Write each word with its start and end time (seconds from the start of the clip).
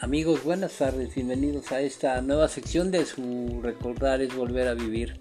Amigos, 0.00 0.44
buenas 0.44 0.78
tardes, 0.78 1.12
bienvenidos 1.16 1.72
a 1.72 1.80
esta 1.80 2.22
nueva 2.22 2.46
sección 2.46 2.92
de 2.92 3.04
su 3.04 3.60
Recordar 3.60 4.20
es 4.20 4.32
Volver 4.32 4.68
a 4.68 4.74
Vivir. 4.74 5.20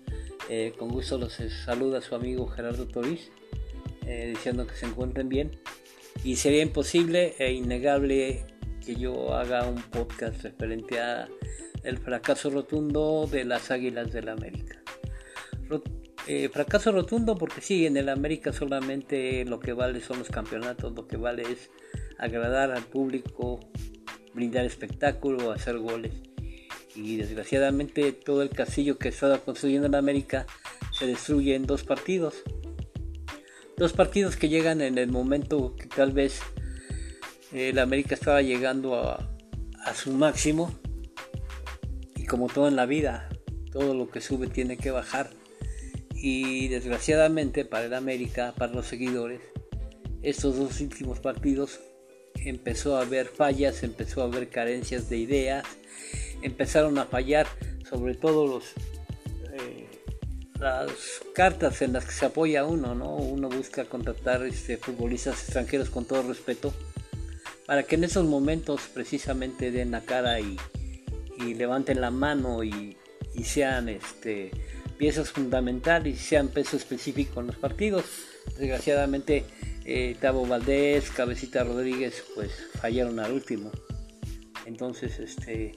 Eh, 0.50 0.72
con 0.78 0.90
gusto 0.90 1.18
los 1.18 1.34
saluda 1.66 2.00
su 2.00 2.14
amigo 2.14 2.46
Gerardo 2.46 2.88
Toriz, 2.88 3.32
eh, 4.06 4.28
diciendo 4.36 4.68
que 4.68 4.76
se 4.76 4.86
encuentren 4.86 5.30
bien. 5.30 5.60
Y 6.24 6.36
sería 6.36 6.62
imposible 6.62 7.34
e 7.40 7.54
innegable 7.54 8.46
que 8.86 8.96
yo 8.96 9.34
haga 9.34 9.68
un 9.68 9.82
podcast 9.82 10.44
referente 10.44 11.00
a 11.00 11.28
el 11.82 11.98
fracaso 11.98 12.52
rotundo 12.52 13.28
de 13.32 13.46
las 13.46 13.72
Águilas 13.72 14.12
del 14.12 14.26
la 14.26 14.34
América. 14.34 14.80
Eh, 16.28 16.50
fracaso 16.50 16.92
rotundo 16.92 17.36
porque 17.36 17.62
sí, 17.62 17.88
en 17.88 17.98
el 17.98 18.10
América 18.10 18.54
solamente 18.54 19.44
lo 19.46 19.60
que 19.60 19.74
vale 19.74 20.02
son 20.02 20.20
los 20.20 20.30
campeonatos, 20.30 20.94
lo 20.94 21.08
que 21.08 21.18
vale 21.18 21.42
es 21.52 21.72
agradar 22.20 22.72
al 22.72 22.84
público, 22.84 23.60
brindar 24.38 24.66
espectáculo, 24.66 25.52
hacer 25.52 25.80
goles. 25.80 26.14
Y 26.96 27.18
desgraciadamente 27.18 28.12
todo 28.12 28.44
el 28.44 28.50
castillo 28.50 29.00
que 29.00 29.10
estaba 29.10 29.40
construyendo 29.40 29.88
en 29.88 29.96
América 29.96 30.46
se 30.98 31.08
destruye 31.08 31.56
en 31.56 31.66
dos 31.66 31.84
partidos. 31.84 32.44
Dos 33.78 33.94
partidos 33.94 34.36
que 34.36 34.48
llegan 34.48 34.82
en 34.82 35.00
el 35.00 35.10
momento 35.10 35.76
que 35.76 35.88
tal 35.88 36.12
vez 36.12 36.40
eh, 37.52 37.70
el 37.70 37.80
América 37.80 38.14
estaba 38.14 38.44
llegando 38.44 38.96
a, 38.96 39.28
a 39.84 39.94
su 39.96 40.12
máximo. 40.14 40.72
Y 42.16 42.26
como 42.26 42.48
todo 42.48 42.68
en 42.68 42.76
la 42.76 42.86
vida, 42.86 43.30
todo 43.72 43.96
lo 43.96 44.10
que 44.10 44.22
sube 44.22 44.48
tiene 44.48 44.78
que 44.78 44.92
bajar. 44.92 45.32
Y 46.14 46.68
desgraciadamente 46.68 47.66
para 47.66 47.86
el 47.86 47.94
América, 47.96 48.54
para 48.56 48.72
los 48.72 48.86
seguidores, 48.86 49.42
estos 50.22 50.58
dos 50.58 50.80
últimos 50.80 51.20
partidos 51.20 51.80
empezó 52.50 52.98
a 52.98 53.02
haber 53.02 53.28
fallas, 53.28 53.84
empezó 53.84 54.22
a 54.22 54.26
haber 54.26 54.50
carencias 54.50 55.10
de 55.10 55.18
ideas, 55.18 55.66
empezaron 56.42 56.98
a 56.98 57.06
fallar 57.06 57.48
sobre 57.90 58.16
todo 58.16 58.48
los 58.48 58.64
eh, 59.54 59.88
las 60.60 60.92
cartas 61.34 61.82
en 61.82 61.94
las 61.94 62.06
que 62.06 62.12
se 62.12 62.26
apoya 62.26 62.66
uno, 62.66 62.96
¿no? 62.96 63.16
Uno 63.16 63.50
busca 63.50 63.86
contratar 63.86 64.44
este, 64.44 64.78
futbolistas 64.78 65.44
extranjeros 65.44 65.90
con 65.90 66.06
todo 66.06 66.24
respeto 66.24 66.74
para 67.66 67.84
que 67.84 67.96
en 67.96 68.06
esos 68.06 68.26
momentos 68.26 68.82
precisamente 68.94 69.72
den 69.72 69.92
la 69.92 70.02
cara 70.02 70.40
y, 70.40 70.58
levanten 71.54 72.02
la 72.02 72.10
mano 72.10 72.64
y, 72.64 72.98
sean 73.44 73.88
este, 73.90 74.50
piezas 74.98 75.30
fundamentales 75.30 76.16
y 76.16 76.20
sean 76.20 76.48
peso 76.48 76.78
específico 76.78 77.42
en 77.42 77.48
los 77.48 77.56
partidos. 77.58 78.06
Desgraciadamente 78.58 79.44
eh, 79.90 80.18
Tavo 80.20 80.46
Valdés, 80.46 81.10
Cabecita 81.12 81.64
Rodríguez, 81.64 82.26
pues 82.36 82.52
fallaron 82.82 83.20
al 83.22 83.32
último. 83.32 83.72
Entonces, 84.66 85.18
este, 85.18 85.76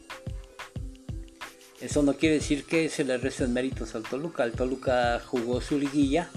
eso 1.80 2.02
no 2.02 2.14
quiere 2.14 2.34
decir 2.34 2.64
que 2.64 2.88
se 2.88 3.04
le 3.04 3.18
resten 3.18 3.52
méritos 3.52 3.94
al 3.94 4.02
Toluca. 4.02 4.42
El 4.42 4.52
Toluca 4.52 5.20
jugó 5.24 5.60
su 5.60 5.78
liguilla, 5.78 6.28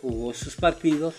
jugó 0.00 0.32
sus 0.32 0.54
partidos, 0.54 1.16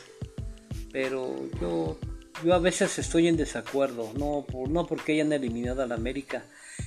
pero 0.93 1.49
yo, 1.59 1.97
yo 2.45 2.53
a 2.53 2.59
veces 2.59 2.97
estoy 2.97 3.27
en 3.27 3.35
desacuerdo, 3.35 4.13
no, 4.17 4.45
por, 4.49 4.69
no 4.69 4.87
porque 4.87 5.11
hayan 5.11 5.33
eliminado 5.33 5.83
al 5.83 5.91
América, 5.91 6.45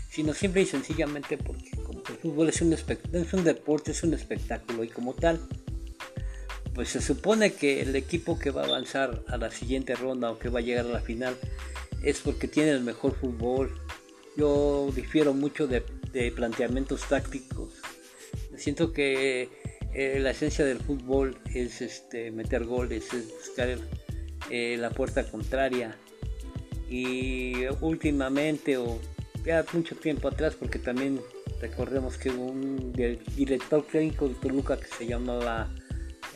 sino 0.09 0.33
simple 0.33 0.63
y 0.63 0.67
sencillamente 0.67 1.37
porque 1.37 1.71
como 1.85 1.99
el 1.99 2.17
fútbol 2.17 2.49
es 2.49 2.63
un, 2.63 2.73
es 2.73 3.33
un 3.35 3.45
deporte, 3.45 3.91
es 3.91 4.03
un 4.03 4.15
espectáculo 4.15 4.85
y 4.85 4.89
como 4.89 5.13
tal, 5.13 5.39
pues 6.77 6.91
se 6.91 7.01
supone 7.01 7.55
que 7.55 7.81
el 7.81 7.97
equipo 7.97 8.39
que 8.39 8.51
va 8.51 8.61
a 8.61 8.67
avanzar 8.67 9.23
a 9.29 9.39
la 9.39 9.51
siguiente 9.51 9.95
ronda 9.95 10.31
o 10.31 10.39
que 10.39 10.51
va 10.51 10.59
a 10.59 10.63
llegar 10.63 10.85
a 10.85 10.91
la 10.91 11.01
final 11.01 11.35
es 12.03 12.21
porque 12.21 12.49
tiene 12.49 12.71
el 12.71 12.83
mejor 12.83 13.15
fútbol. 13.15 13.81
Yo 14.37 14.93
difiero 14.95 15.33
mucho 15.33 15.67
de, 15.67 15.81
planteamientos 16.33 17.09
tácticos. 17.09 17.71
Siento 18.59 18.93
que 18.93 19.49
eh, 19.95 20.19
la 20.21 20.33
esencia 20.33 20.67
del 20.67 20.79
fútbol 20.79 21.39
es 21.55 21.81
este, 21.81 22.31
meter 22.31 22.67
goles, 22.67 23.13
es 23.15 23.27
buscar 23.33 23.79
eh, 24.51 24.77
la 24.79 24.91
puerta 24.91 25.25
contraria. 25.25 25.97
Y 26.91 27.55
últimamente, 27.81 28.77
o 28.77 29.01
ya 29.47 29.65
mucho 29.73 29.97
tiempo 29.97 30.29
atrás, 30.29 30.55
porque 30.55 30.79
también 30.79 31.23
recordemos 31.59 32.19
que 32.19 32.29
hubo 32.29 32.45
un 32.45 32.93
director 32.93 33.83
técnico 33.91 34.29
de 34.29 34.35
Toluca 34.35 34.77
que 34.77 34.89
se 34.89 35.07
llamaba 35.07 35.71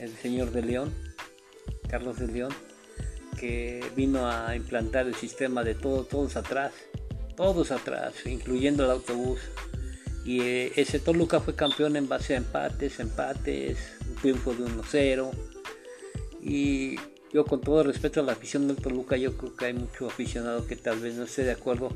el 0.00 0.16
señor 0.16 0.50
de 0.50 0.62
León, 0.62 0.92
Carlos 1.88 2.18
de 2.18 2.26
León, 2.26 2.52
que 3.38 3.84
vino 3.94 4.28
a 4.28 4.56
implantar 4.56 5.06
el 5.06 5.14
sistema 5.14 5.62
de 5.62 5.74
todo, 5.74 6.04
todos 6.04 6.36
atrás, 6.36 6.72
todos 7.36 7.70
atrás, 7.70 8.14
incluyendo 8.26 8.84
el 8.84 8.90
autobús. 8.90 9.40
Y 10.24 10.40
eh, 10.40 10.72
ese 10.76 10.98
Toluca 10.98 11.40
fue 11.40 11.54
campeón 11.54 11.96
en 11.96 12.08
base 12.08 12.34
a 12.34 12.38
empates, 12.38 13.00
empates, 13.00 13.78
un 14.08 14.14
triunfo 14.16 14.54
de 14.54 14.64
1-0. 14.64 15.30
Y 16.42 16.96
yo 17.32 17.44
con 17.44 17.60
todo 17.60 17.82
respeto 17.82 18.20
a 18.20 18.22
la 18.22 18.32
afición 18.32 18.68
del 18.68 18.76
Toluca, 18.76 19.16
yo 19.16 19.36
creo 19.36 19.54
que 19.54 19.66
hay 19.66 19.74
mucho 19.74 20.06
aficionado 20.06 20.66
que 20.66 20.76
tal 20.76 21.00
vez 21.00 21.14
no 21.14 21.24
esté 21.24 21.44
de 21.44 21.52
acuerdo 21.52 21.92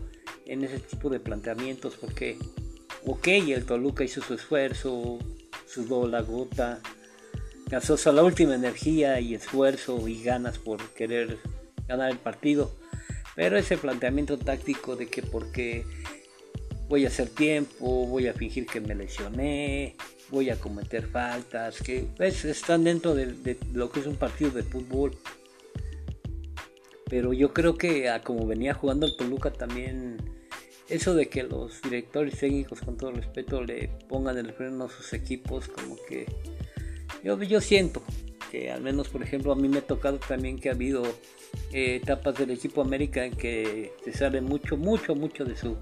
en 0.47 0.65
ese 0.65 0.79
tipo 0.79 1.09
de 1.09 1.21
planteamientos, 1.21 1.97
porque, 2.01 2.39
ok, 3.07 3.27
el 3.29 3.65
Toluca 3.65 4.05
hizo 4.05 4.23
su 4.23 4.35
esfuerzo, 4.35 5.19
sudó 5.67 6.07
la 6.07 6.21
gota, 6.23 6.81
Gasosa 7.75 8.13
la 8.13 8.23
última 8.23 8.55
energía 8.55 9.19
y 9.19 9.35
esfuerzo 9.35 10.07
y 10.07 10.23
ganas 10.23 10.59
por 10.59 10.79
querer 10.91 11.39
ganar 11.89 12.09
el 12.09 12.19
partido. 12.19 12.71
Pero 13.35 13.57
ese 13.57 13.77
planteamiento 13.77 14.39
táctico 14.39 14.95
de 14.95 15.09
que 15.09 15.23
porque 15.23 15.85
voy 16.89 17.05
a 17.05 17.09
hacer 17.09 17.31
tiempo, 17.31 18.07
voy 18.07 18.29
a 18.29 18.33
fingir 18.33 18.67
que 18.67 18.81
me 18.81 18.95
lesioné, 18.95 19.97
voy 20.31 20.51
a 20.51 20.61
cometer 20.61 21.09
faltas, 21.09 21.83
que 21.83 22.07
pues, 22.17 22.45
están 22.45 22.85
dentro 22.85 23.13
de, 23.13 23.59
lo 23.73 23.91
que 23.91 23.99
es 23.99 24.07
un 24.07 24.15
partido 24.15 24.53
de 24.53 24.63
fútbol. 24.63 25.19
Pero 27.11 27.33
yo 27.33 27.53
creo 27.53 27.77
que 27.77 28.09
como 28.23 28.47
venía 28.47 28.75
jugando 28.75 29.05
el 29.05 29.17
Toluca 29.17 29.53
también, 29.53 30.19
eso 30.89 31.13
de 31.17 31.29
que 31.29 31.43
los 31.43 31.83
directores 31.83 32.39
técnicos 32.39 32.83
con 32.83 32.97
todo 32.97 33.11
respeto 33.11 33.65
le 33.65 33.89
pongan 34.09 34.39
el 34.39 34.53
freno 34.53 34.85
a 34.85 34.91
sus 34.91 35.13
equipos, 35.13 35.67
como 35.67 35.97
que 36.09 36.27
yo, 37.23 37.61
siento 37.61 38.03
que 38.51 38.71
al 38.71 38.83
menos, 38.83 39.09
por 39.09 39.23
ejemplo, 39.23 39.53
a 39.53 39.57
mí 39.57 39.69
me 39.69 39.79
ha 39.79 39.87
tocado 39.87 40.19
también 40.19 40.59
que 40.59 40.69
ha 40.69 40.73
habido 40.73 41.05
eh, 41.73 41.97
etapas 42.03 42.37
del 42.37 42.51
equipo 42.51 42.83
América 42.83 43.25
en 43.25 43.35
que 43.35 43.93
se 44.05 44.13
sale 44.13 44.41
mucho, 44.41 44.77
mucho, 44.77 45.15
mucho 45.15 45.45
de 45.45 45.57
su, 45.57 45.77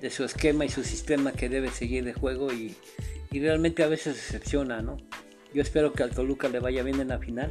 de 0.00 0.10
su 0.10 0.24
esquema 0.24 0.64
y 0.64 0.68
su 0.68 0.84
sistema 0.84 1.32
que 1.32 1.48
debe 1.48 1.70
seguir 1.70 2.04
de 2.04 2.12
juego 2.12 2.52
y, 2.52 2.74
realmente 3.30 3.82
a 3.82 3.88
veces 3.88 4.16
decepciona, 4.16 4.82
¿no? 4.82 4.98
Yo 5.54 5.62
espero 5.62 5.94
que 5.94 6.02
al 6.02 6.10
Toluca 6.10 6.48
le 6.48 6.60
vaya 6.60 6.82
bien 6.82 7.00
en 7.00 7.08
la 7.08 7.18
final, 7.18 7.50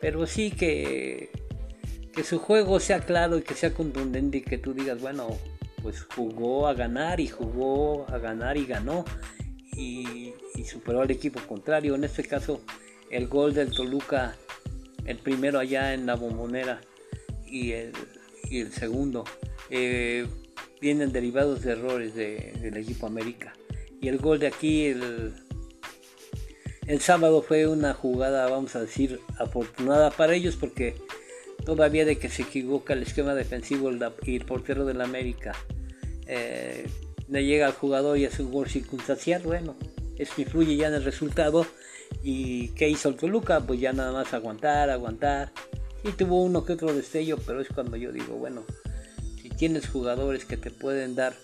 pero 0.00 0.24
sí 0.26 0.52
que, 0.52 1.30
que 2.12 2.22
su 2.22 2.38
juego 2.38 2.78
sea 2.78 3.00
claro 3.00 3.36
y 3.36 3.42
que 3.42 3.54
sea 3.54 3.74
contundente 3.74 4.38
y 4.38 4.42
que 4.42 4.56
tú 4.56 4.72
digas, 4.72 5.00
bueno, 5.00 5.36
pues 5.82 6.02
jugó 6.14 6.68
a 6.68 6.74
ganar 6.74 7.20
y 7.20 7.26
jugó 7.26 8.06
a 8.08 8.18
ganar 8.18 8.56
y 8.56 8.66
ganó 8.66 9.04
y, 9.76 10.32
superó 10.64 11.02
al 11.02 11.10
equipo 11.10 11.40
contrario. 11.46 11.94
En 11.94 12.04
este 12.04 12.24
caso, 12.24 12.60
el 13.10 13.28
gol 13.28 13.54
del 13.54 13.70
Toluca, 13.70 14.36
el 15.04 15.18
primero 15.18 15.58
allá 15.58 15.94
en 15.94 16.06
la 16.06 16.14
bombonera 16.14 16.80
y 17.46 17.72
el, 17.72 17.92
segundo, 18.72 19.24
eh, 19.70 20.26
vienen 20.80 21.12
derivados 21.12 21.62
de 21.62 21.72
errores 21.72 22.14
del 22.14 22.76
equipo 22.76 23.06
América. 23.06 23.52
Y 24.00 24.08
el 24.08 24.18
gol 24.18 24.38
de 24.38 24.46
aquí, 24.46 24.86
el, 24.86 25.34
el 26.86 27.00
sábado 27.00 27.42
fue 27.42 27.66
una 27.66 27.94
jugada, 27.94 28.48
vamos 28.48 28.74
a 28.76 28.80
decir, 28.80 29.20
afortunada 29.38 30.10
para 30.10 30.34
ellos 30.34 30.56
porque 30.56 30.94
todavía 31.64 32.04
de 32.04 32.18
que 32.18 32.28
se 32.28 32.42
equivoca 32.42 32.94
el 32.94 33.02
esquema 33.02 33.34
defensivo 33.34 33.90
y 34.24 34.36
el 34.36 34.44
portero 34.44 34.84
del 34.84 35.00
América. 35.00 35.54
Eh, 36.26 36.86
le 37.28 37.44
llega 37.44 37.66
al 37.66 37.72
jugador 37.72 38.18
y 38.18 38.24
hace 38.24 38.42
un 38.42 38.50
gol 38.50 38.68
circunstancial, 38.68 39.42
bueno, 39.42 39.76
eso 40.20 40.40
influye 40.40 40.76
ya 40.76 40.88
en 40.88 40.94
el 40.94 41.04
resultado. 41.04 41.66
¿Y 42.22 42.68
qué 42.68 42.88
hizo 42.88 43.08
el 43.08 43.16
Toluca? 43.16 43.60
Pues 43.60 43.80
ya 43.80 43.92
nada 43.92 44.12
más 44.12 44.34
aguantar, 44.34 44.90
aguantar. 44.90 45.52
Y 46.04 46.12
tuvo 46.12 46.42
uno 46.42 46.64
que 46.64 46.74
otro 46.74 46.92
destello, 46.92 47.38
pero 47.46 47.60
es 47.60 47.68
cuando 47.68 47.96
yo 47.96 48.12
digo, 48.12 48.34
bueno, 48.36 48.64
si 49.40 49.48
tienes 49.48 49.88
jugadores 49.88 50.44
que 50.44 50.56
te 50.56 50.70
pueden 50.70 51.14
dar 51.14 51.34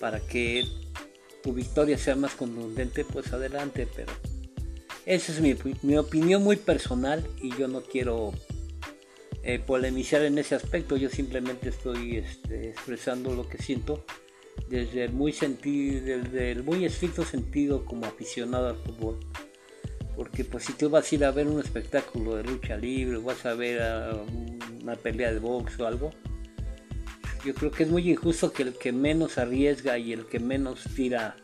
para 0.00 0.20
que 0.20 0.66
tu 1.42 1.52
victoria 1.52 1.98
sea 1.98 2.16
más 2.16 2.34
contundente, 2.34 3.04
pues 3.04 3.32
adelante, 3.32 3.88
pero 3.94 4.12
esa 5.06 5.32
es 5.32 5.40
mi, 5.40 5.96
opinión 5.96 6.42
muy 6.42 6.56
personal 6.56 7.26
y 7.40 7.56
yo 7.56 7.68
no 7.68 7.82
quiero 7.82 8.32
eh, 9.42 9.58
polemizar 9.58 10.22
en 10.22 10.38
ese 10.38 10.54
aspecto, 10.54 10.96
yo 10.96 11.08
simplemente 11.08 11.70
estoy 11.70 12.18
este, 12.18 12.70
expresando 12.70 13.34
lo 13.34 13.48
que 13.48 13.58
siento 13.58 14.04
desde 14.68 15.04
el 15.04 15.12
muy 15.12 15.32
sentido, 15.32 16.04
desde 16.04 16.62
muy 16.62 16.84
estricto 16.84 17.24
sentido 17.24 17.84
como 17.84 18.06
aficionado 18.06 18.68
al 18.68 18.76
fútbol. 18.76 19.18
Porque 20.16 20.44
pues 20.44 20.64
si 20.64 20.72
tú 20.74 20.90
vas 20.90 21.10
a 21.10 21.14
ir 21.14 21.24
a 21.24 21.30
ver 21.30 21.46
un 21.46 21.60
espectáculo 21.60 22.36
de 22.36 22.44
lucha 22.44 22.76
libre, 22.76 23.18
vas 23.18 23.44
a 23.46 23.54
ver 23.54 23.80
una 24.82 24.94
pelea 24.96 25.32
de 25.32 25.38
box 25.38 25.78
o 25.80 25.86
algo, 25.86 26.10
yo 27.44 27.54
creo 27.54 27.70
que 27.70 27.84
es 27.84 27.88
muy 27.88 28.10
injusto 28.10 28.52
que 28.52 28.64
el 28.64 28.74
que 28.74 28.92
menos 28.92 29.38
arriesga 29.38 29.96
y 29.98 30.12
el 30.12 30.26
que 30.26 30.38
menos 30.38 30.84
tira, 30.94 31.36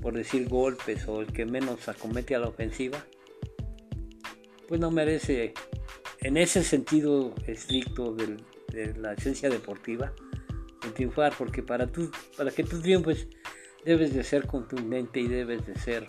por 0.00 0.14
decir 0.14 0.48
golpes, 0.48 1.06
o 1.06 1.20
el 1.20 1.26
que 1.26 1.44
menos 1.44 1.88
acomete 1.88 2.34
a 2.34 2.38
la 2.38 2.48
ofensiva, 2.48 3.04
pues 4.66 4.80
no 4.80 4.90
merece, 4.90 5.52
en 6.20 6.36
ese 6.36 6.62
sentido 6.64 7.34
estricto 7.46 8.14
de 8.14 8.94
la 8.94 9.12
esencia 9.12 9.50
deportiva, 9.50 10.12
triunfar, 10.88 11.34
porque 11.36 11.62
para, 11.62 11.86
tú, 11.86 12.10
para 12.36 12.50
que 12.50 12.64
tú 12.64 12.80
triunfes 12.80 13.28
debes 13.84 14.14
de 14.14 14.24
ser 14.24 14.46
contundente 14.46 15.20
y 15.20 15.28
debes 15.28 15.66
de 15.66 15.74
ser 15.76 16.06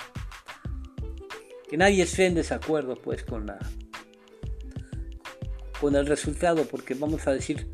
que 1.69 1.77
nadie 1.77 2.03
esté 2.03 2.25
en 2.25 2.35
desacuerdo 2.35 2.95
pues 2.95 3.23
con 3.23 3.45
la 3.45 3.57
con 5.79 5.95
el 5.95 6.05
resultado 6.05 6.65
porque 6.65 6.93
vamos 6.93 7.27
a 7.27 7.31
decir 7.31 7.67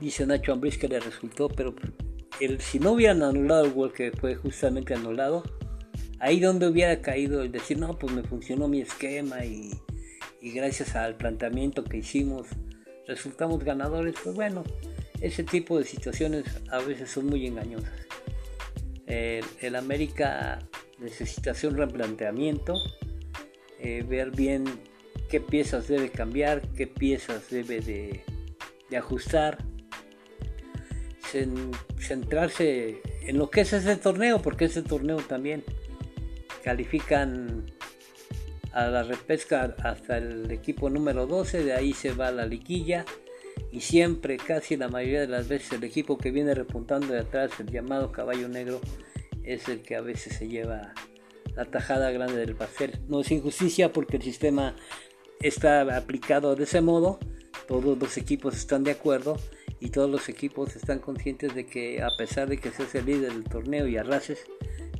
dice 0.00 0.26
Nacho 0.26 0.52
Ambriz 0.52 0.78
que 0.78 0.88
le 0.88 1.00
resultó 1.00 1.48
pero 1.48 1.74
el, 2.40 2.60
si 2.60 2.78
no 2.78 2.92
hubieran 2.92 3.22
anulado 3.22 3.66
el 3.66 3.72
gol 3.72 3.92
que 3.92 4.10
fue 4.10 4.36
justamente 4.36 4.94
anulado 4.94 5.42
ahí 6.18 6.40
donde 6.40 6.66
hubiera 6.66 7.00
caído 7.02 7.42
el 7.42 7.52
decir 7.52 7.78
no 7.78 7.98
pues 7.98 8.12
me 8.12 8.22
funcionó 8.22 8.68
mi 8.68 8.80
esquema 8.80 9.44
y, 9.44 9.70
y 10.40 10.52
gracias 10.52 10.96
al 10.96 11.16
planteamiento 11.16 11.84
que 11.84 11.98
hicimos 11.98 12.48
resultamos 13.06 13.62
ganadores 13.62 14.14
pues 14.24 14.34
bueno 14.34 14.64
ese 15.22 15.44
tipo 15.44 15.78
de 15.78 15.84
situaciones 15.84 16.44
a 16.70 16.78
veces 16.78 17.10
son 17.10 17.26
muy 17.26 17.46
engañosas. 17.46 17.92
El, 19.06 19.76
América 19.76 20.58
necesita 20.98 21.52
hacer 21.52 21.70
un 21.70 21.76
replanteamiento, 21.76 22.74
eh, 23.78 24.04
ver 24.06 24.32
bien 24.32 24.64
qué 25.28 25.40
piezas 25.40 25.86
debe 25.86 26.10
cambiar, 26.10 26.62
qué 26.72 26.86
piezas 26.86 27.50
debe 27.50 27.80
de, 27.80 28.24
ajustar, 28.96 29.58
centrarse 31.98 33.00
en 33.22 33.38
lo 33.38 33.48
que 33.48 33.62
es 33.62 33.72
ese 33.72 33.96
torneo, 33.96 34.42
porque 34.42 34.66
ese 34.66 34.82
torneo 34.82 35.18
también 35.18 35.64
califican 36.62 37.70
a 38.72 38.86
la 38.88 39.02
repesca 39.02 39.74
hasta 39.82 40.18
el 40.18 40.50
equipo 40.50 40.90
número 40.90 41.26
12, 41.26 41.64
de 41.64 41.74
ahí 41.74 41.92
se 41.92 42.12
va 42.12 42.30
la 42.32 42.44
liguilla 42.44 43.04
y 43.72 43.80
siempre, 43.80 44.36
casi 44.36 44.76
la 44.76 44.88
mayoría 44.88 45.22
de 45.22 45.28
las 45.28 45.48
veces, 45.48 45.72
el 45.72 45.84
equipo 45.84 46.18
que 46.18 46.30
viene 46.30 46.54
repuntando 46.54 47.06
de 47.06 47.20
atrás, 47.20 47.52
el 47.58 47.70
llamado 47.70 48.12
caballo 48.12 48.46
negro, 48.46 48.82
es 49.42 49.66
el 49.68 49.80
que 49.80 49.96
a 49.96 50.02
veces 50.02 50.36
se 50.36 50.46
lleva 50.46 50.92
la 51.56 51.64
tajada 51.64 52.10
grande 52.10 52.36
del 52.36 52.54
pastel. 52.54 53.00
No 53.08 53.22
es 53.22 53.30
injusticia 53.30 53.90
porque 53.90 54.18
el 54.18 54.22
sistema 54.22 54.76
está 55.40 55.96
aplicado 55.96 56.54
de 56.54 56.64
ese 56.64 56.82
modo, 56.82 57.18
todos 57.66 57.98
los 57.98 58.18
equipos 58.18 58.56
están 58.56 58.84
de 58.84 58.90
acuerdo 58.90 59.38
y 59.80 59.88
todos 59.88 60.10
los 60.10 60.28
equipos 60.28 60.76
están 60.76 60.98
conscientes 60.98 61.54
de 61.54 61.64
que 61.64 62.02
a 62.02 62.10
pesar 62.18 62.50
de 62.50 62.58
que 62.58 62.70
seas 62.70 62.94
el 62.94 63.06
líder 63.06 63.32
del 63.32 63.44
torneo 63.44 63.88
y 63.88 63.96
arrases, 63.96 64.44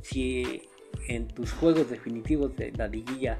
si 0.01 0.63
en 1.07 1.27
tus 1.27 1.51
juegos 1.51 1.91
definitivos 1.91 2.55
de 2.55 2.71
la 2.71 2.87
liguilla 2.87 3.39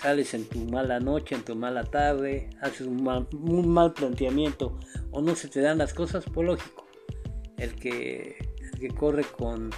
sales 0.00 0.34
en 0.34 0.44
tu 0.44 0.58
mala 0.60 1.00
noche, 1.00 1.34
en 1.34 1.42
tu 1.42 1.54
mala 1.54 1.84
tarde, 1.84 2.50
haces 2.60 2.86
un 2.86 3.02
mal, 3.02 3.92
planteamiento 3.92 4.78
o 5.10 5.22
no 5.22 5.34
se 5.34 5.48
te 5.48 5.60
dan 5.60 5.78
las 5.78 5.94
cosas, 5.94 6.24
pues 6.32 6.46
lógico, 6.46 6.86
el 7.56 7.74
que, 7.74 8.36
que 8.78 8.88
corre 8.88 9.24
con 9.24 9.70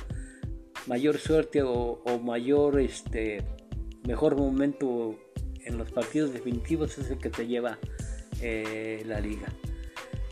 mayor 0.86 1.18
suerte 1.18 1.62
o, 1.62 2.20
mayor, 2.22 2.80
este, 2.80 3.44
mejor 4.06 4.36
momento 4.36 5.18
en 5.64 5.78
los 5.78 5.90
partidos 5.92 6.32
definitivos 6.32 6.98
es 6.98 7.10
el 7.10 7.18
que 7.18 7.30
te 7.30 7.46
lleva 7.46 7.78
eh, 8.40 9.02
la 9.06 9.20
liga. 9.20 9.48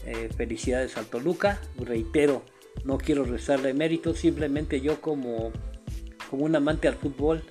Eh, 0.05 0.31
felicidades 0.37 0.97
al 0.97 1.07
Toluca, 1.07 1.61
reitero, 1.79 2.43
no 2.85 2.99
quiero 2.99 3.25
restarle 3.25 3.75
mérito, 3.75 4.15
simplemente 4.15 4.81
yo 4.81 5.01
como, 5.01 5.53
como 6.31 6.45
un 6.45 6.57
amante 6.57 6.89
al 6.89 6.95
fútbol 6.95 7.45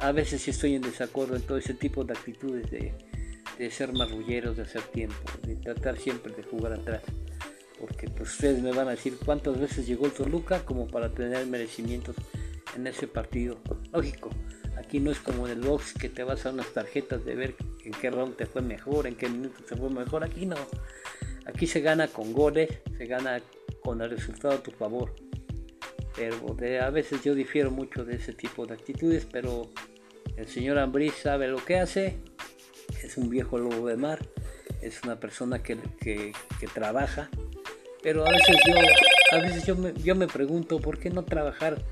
a 0.00 0.12
veces 0.12 0.42
sí 0.42 0.50
estoy 0.50 0.74
en 0.74 0.82
desacuerdo 0.82 1.36
en 1.36 1.42
todo 1.42 1.58
ese 1.58 1.74
tipo 1.74 2.04
de 2.04 2.12
actitudes 2.12 2.70
de, 2.70 3.70
ser 3.70 3.92
marrulleros, 3.92 4.56
de 4.56 4.62
hacer 4.62 4.82
tiempo, 4.82 5.16
de 5.42 5.56
tratar 5.56 5.98
siempre 5.98 6.32
de 6.34 6.42
jugar 6.42 6.72
atrás. 6.72 7.02
Porque 7.80 8.08
pues 8.08 8.32
ustedes 8.32 8.62
me 8.62 8.72
van 8.72 8.88
a 8.88 8.92
decir 8.92 9.18
cuántas 9.24 9.58
veces 9.58 9.86
llegó 9.86 10.06
el 10.06 10.12
Toluca 10.12 10.64
como 10.64 10.86
para 10.86 11.10
tener 11.10 11.46
merecimientos 11.46 12.16
en 12.74 12.86
ese 12.86 13.06
partido. 13.06 13.58
Lógico, 13.92 14.30
aquí 14.76 15.00
no 15.00 15.10
es 15.10 15.18
como 15.18 15.46
en 15.46 15.52
el 15.52 15.60
box 15.60 15.94
que 15.94 16.08
te 16.08 16.24
vas 16.24 16.46
a 16.46 16.50
unas 16.50 16.72
tarjetas 16.72 17.24
de 17.24 17.34
ver 17.34 17.54
en 17.84 17.92
qué 17.92 18.10
round 18.10 18.36
te 18.36 18.46
fue 18.46 18.62
mejor, 18.62 19.06
en 19.06 19.14
qué 19.14 19.28
minuto 19.28 19.62
te 19.62 19.76
fue 19.76 19.90
mejor. 19.90 20.24
Aquí 20.24 20.46
no. 20.46 20.56
Aquí 21.46 21.66
se 21.66 21.80
gana 21.80 22.08
con 22.08 22.32
goles, 22.32 22.68
se 22.96 23.06
gana 23.06 23.40
con 23.80 24.00
el 24.00 24.10
resultado 24.10 24.54
a 24.54 24.62
tu 24.62 24.72
favor 24.72 25.25
pero 26.16 26.56
a 26.82 26.90
veces 26.90 27.22
yo 27.22 27.34
difiero 27.34 27.70
mucho 27.70 28.04
de 28.04 28.16
ese 28.16 28.32
tipo 28.32 28.66
de 28.66 28.74
actitudes, 28.74 29.26
pero 29.30 29.70
el 30.36 30.48
señor 30.48 30.78
Ambris 30.78 31.14
sabe 31.14 31.48
lo 31.48 31.64
que 31.64 31.78
hace, 31.78 32.16
es 33.02 33.16
un 33.16 33.28
viejo 33.28 33.58
lobo 33.58 33.86
de 33.86 33.96
mar, 33.96 34.18
es 34.80 35.02
una 35.02 35.20
persona 35.20 35.62
que, 35.62 35.76
trabaja, 36.74 37.28
pero 38.02 38.26
a 38.26 38.30
veces, 38.30 38.56
yo, 38.66 38.74
a 39.36 39.40
veces 39.40 39.66
yo, 39.66 39.76
me, 39.76 39.92
yo 39.94 40.14
me 40.14 40.26
pregunto 40.26 40.80
por 40.80 40.98
qué 40.98 41.10
no 41.10 41.24
trabajar 41.24 41.82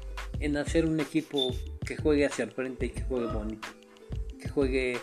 en 0.40 0.56
hacer 0.56 0.86
un 0.86 1.00
equipo 1.00 1.54
que 1.84 1.96
juegue 1.96 2.26
hacia 2.26 2.44
el 2.44 2.52
frente 2.52 2.86
y 2.86 2.90
que 2.90 3.02
juegue 3.02 3.26
bonito, 3.26 3.68
que 4.40 4.48
juegue 4.48 4.98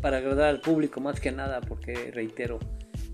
para 0.00 0.18
agradar 0.18 0.48
al 0.48 0.60
público 0.60 1.00
más 1.00 1.20
que 1.20 1.32
nada, 1.32 1.60
porque 1.60 2.10
reitero, 2.12 2.58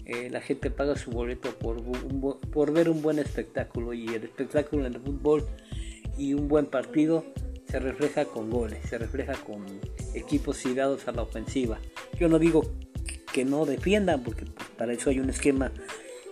eh, 0.08 0.30
la 0.30 0.40
gente 0.40 0.70
paga 0.70 0.96
su 0.96 1.10
boleto 1.10 1.50
por, 1.58 2.72
ver 2.72 2.88
un 2.88 3.02
buen 3.02 3.18
espectáculo 3.18 3.92
y 3.92 4.06
el 4.06 4.24
espectáculo 4.24 4.86
en 4.86 4.94
el 4.94 5.00
fútbol 5.02 5.46
y 6.16 6.32
un 6.32 6.48
buen 6.48 6.64
partido 6.64 7.26
se 7.70 7.78
refleja 7.78 8.24
con 8.24 8.48
goles, 8.48 8.78
se 8.88 8.96
refleja 8.96 9.34
con 9.34 9.66
equipos 10.14 10.62
tirados 10.62 11.06
a 11.08 11.12
la 11.12 11.20
ofensiva. 11.20 11.78
Yo 12.18 12.30
no 12.30 12.38
digo 12.38 12.62
que 13.34 13.44
no 13.44 13.66
defiendan, 13.66 14.22
porque 14.22 14.46
para 14.78 14.94
eso 14.94 15.10
hay 15.10 15.20
un 15.20 15.28
esquema 15.28 15.72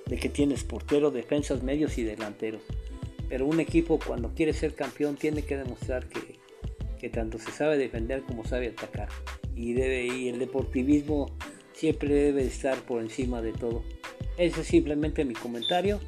de 0.06 0.16
que 0.16 0.30
tienes 0.30 0.64
porteros, 0.64 1.12
defensas, 1.12 1.62
medios 1.62 1.98
y 1.98 2.02
delanteros. 2.02 2.62
Pero 3.28 3.44
un 3.44 3.60
equipo 3.60 3.98
cuando 3.98 4.32
quiere 4.32 4.54
ser 4.54 4.74
campeón 4.74 5.16
tiene 5.16 5.42
que 5.42 5.58
demostrar 5.58 6.08
que, 6.08 6.38
que 6.98 7.10
tanto 7.10 7.38
se 7.38 7.50
sabe 7.50 7.76
defender 7.76 8.22
como 8.22 8.46
sabe 8.46 8.68
atacar. 8.68 9.10
Y, 9.54 9.74
debe, 9.74 10.06
y 10.06 10.30
el 10.30 10.38
deportivismo 10.38 11.36
siempre 11.76 12.08
debe 12.08 12.44
estar 12.44 12.78
por 12.78 13.02
encima 13.02 13.42
de 13.42 13.52
todo. 13.52 13.84
Ese 14.38 14.62
es 14.62 14.66
simplemente 14.66 15.24
mi 15.24 15.34
comentario. 15.34 16.00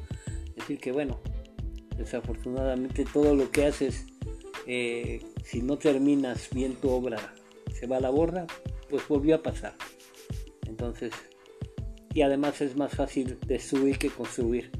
Decir 0.55 0.79
que 0.79 0.91
bueno, 0.91 1.19
desafortunadamente 1.95 3.05
todo 3.05 3.35
lo 3.35 3.51
que 3.51 3.65
haces, 3.65 4.07
eh, 4.65 5.21
si 5.43 5.61
no 5.61 5.77
terminas 5.77 6.49
bien 6.51 6.75
tu 6.75 6.89
obra, 6.89 7.33
se 7.71 7.87
va 7.87 7.97
a 7.97 8.01
la 8.01 8.09
borda, 8.09 8.47
pues 8.89 9.07
volvió 9.07 9.35
a 9.35 9.43
pasar. 9.43 9.75
Entonces, 10.67 11.13
y 12.13 12.21
además 12.21 12.59
es 12.61 12.75
más 12.75 12.91
fácil 12.93 13.37
destruir 13.45 13.99
que 13.99 14.09
construir. 14.09 14.71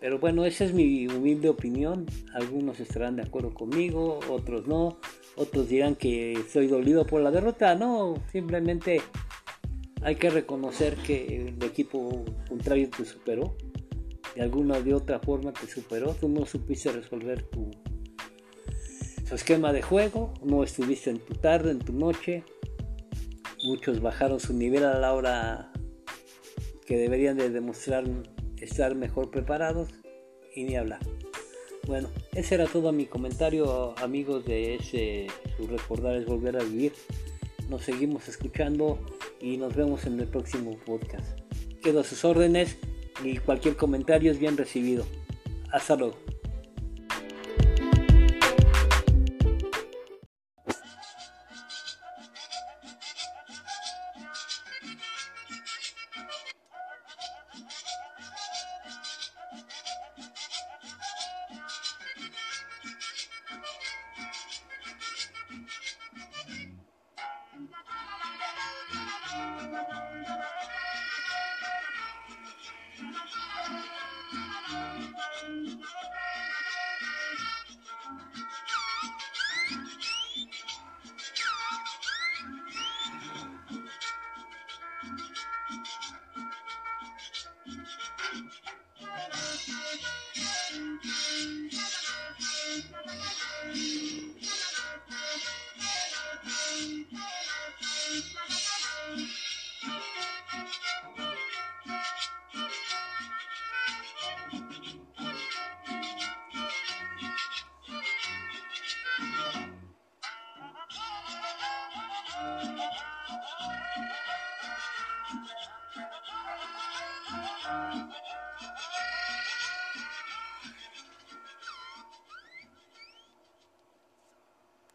Pero 0.00 0.18
bueno, 0.18 0.46
esa 0.46 0.64
es 0.64 0.72
mi 0.72 1.06
humilde 1.06 1.50
opinión. 1.50 2.06
Algunos 2.32 2.80
estarán 2.80 3.16
de 3.16 3.22
acuerdo 3.22 3.52
conmigo, 3.52 4.20
otros 4.30 4.66
no. 4.66 4.98
Otros 5.36 5.68
dirán 5.68 5.94
que 5.94 6.32
estoy 6.32 6.66
dolido 6.68 7.06
por 7.06 7.20
la 7.20 7.30
derrota. 7.30 7.74
No, 7.74 8.14
simplemente 8.32 9.02
hay 10.02 10.16
que 10.16 10.30
reconocer 10.30 10.96
que 10.96 11.48
el 11.48 11.62
equipo 11.62 12.24
contrario 12.48 12.88
te 12.90 13.04
superó. 13.04 13.56
De 14.34 14.42
alguna 14.42 14.80
de 14.80 14.94
otra 14.94 15.18
forma 15.18 15.52
te 15.52 15.66
superó. 15.66 16.14
Tú 16.14 16.28
no 16.28 16.46
supiste 16.46 16.90
resolver 16.92 17.42
tu, 17.42 17.70
esquema 19.32 19.72
de 19.72 19.82
juego. 19.82 20.32
No 20.42 20.64
estuviste 20.64 21.10
en 21.10 21.18
tu 21.18 21.34
tarde, 21.34 21.70
en 21.70 21.80
tu 21.80 21.92
noche. 21.92 22.44
Muchos 23.64 24.00
bajaron 24.00 24.40
su 24.40 24.54
nivel 24.54 24.84
a 24.84 24.98
la 24.98 25.12
hora 25.12 25.72
que 26.86 26.96
deberían 26.96 27.36
de 27.36 27.50
demostrar 27.50 28.04
estar 28.56 28.94
mejor 28.94 29.30
preparados. 29.30 29.90
Y 30.54 30.64
ni 30.64 30.76
hablar. 30.76 31.00
Bueno, 31.86 32.08
ese 32.34 32.56
era 32.56 32.66
todo 32.66 32.92
mi 32.92 33.06
comentario, 33.06 33.96
amigos 33.98 34.44
de 34.44 34.76
ese 34.76 35.26
su 35.56 35.66
recordar 35.66 36.16
es 36.16 36.26
volver 36.26 36.56
a 36.56 36.62
vivir. 36.62 36.92
Nos 37.68 37.84
seguimos 37.84 38.28
escuchando 38.28 38.98
y 39.40 39.56
nos 39.56 39.74
vemos 39.74 40.04
en 40.04 40.20
el 40.20 40.26
próximo 40.26 40.76
podcast. 40.84 41.38
Quedo 41.82 42.00
a 42.00 42.04
sus 42.04 42.24
órdenes 42.24 42.76
y 43.24 43.38
cualquier 43.38 43.76
comentario 43.76 44.30
es 44.30 44.38
bien 44.38 44.56
recibido. 44.56 45.04
Hasta 45.72 45.96
luego. 45.96 46.29